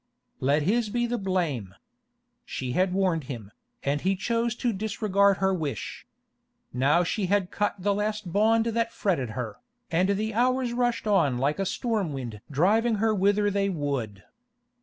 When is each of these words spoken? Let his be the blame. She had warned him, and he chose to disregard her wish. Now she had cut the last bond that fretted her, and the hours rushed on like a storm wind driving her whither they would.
Let 0.39 0.63
his 0.63 0.89
be 0.89 1.05
the 1.05 1.19
blame. 1.19 1.75
She 2.43 2.71
had 2.71 2.91
warned 2.91 3.25
him, 3.25 3.51
and 3.83 4.01
he 4.01 4.15
chose 4.15 4.55
to 4.55 4.73
disregard 4.73 5.37
her 5.37 5.53
wish. 5.53 6.07
Now 6.73 7.03
she 7.03 7.27
had 7.27 7.51
cut 7.51 7.75
the 7.77 7.93
last 7.93 8.33
bond 8.33 8.65
that 8.65 8.91
fretted 8.91 9.29
her, 9.37 9.57
and 9.91 10.09
the 10.09 10.33
hours 10.33 10.73
rushed 10.73 11.05
on 11.05 11.37
like 11.37 11.59
a 11.59 11.67
storm 11.67 12.13
wind 12.13 12.41
driving 12.49 12.95
her 12.95 13.13
whither 13.13 13.51
they 13.51 13.69
would. 13.69 14.23